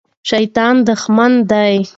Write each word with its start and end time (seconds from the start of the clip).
شیطان 0.29 0.75
دښمن 0.87 1.33
دی. 1.51 1.75